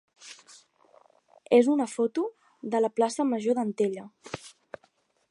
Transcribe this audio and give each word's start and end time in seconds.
és 1.57 1.67
una 1.73 1.85
foto 1.91 2.23
de 2.75 2.81
la 2.85 2.91
plaça 3.01 3.27
major 3.33 3.59
d'Antella. 3.59 4.07